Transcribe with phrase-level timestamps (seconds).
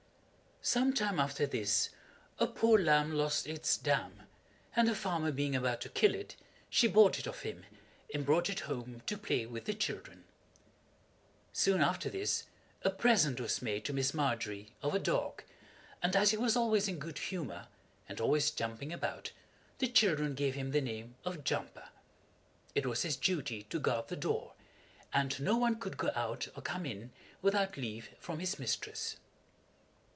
[0.63, 1.89] Some time after this
[2.37, 4.27] a poor lamb lost its dam,
[4.75, 6.35] and the farmer being about to kill it,
[6.69, 7.65] she bought it of him,
[8.13, 10.23] and brought it home to play with the children.
[11.51, 12.43] Soon after this
[12.83, 15.41] a present was made to Miss Margery of a dog,
[16.03, 17.67] and as he was always in good humor,
[18.07, 19.31] and always jumping about,
[19.79, 21.89] the children gave him the name of Jumper.
[22.75, 24.53] It was his duty to guard the door,
[25.11, 27.09] and no one could go out or come in
[27.41, 29.17] without leave from his mistress.